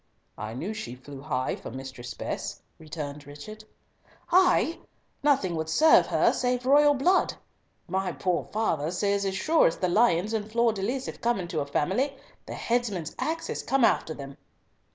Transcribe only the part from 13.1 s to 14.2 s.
axe has come after